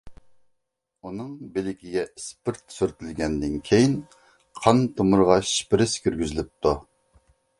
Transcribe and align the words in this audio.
ئۇنىڭ 1.07 1.27
بىلىكىگە 1.57 2.05
ئىسپىرت 2.05 2.73
سۈرتۈلگەندىن 2.77 3.59
كېيىن، 3.69 3.93
قان 4.63 4.83
تومۇرىغا 5.01 5.39
شپىرىس 5.53 5.93
كىرگۈزۈلۈپتۇ. 6.07 6.75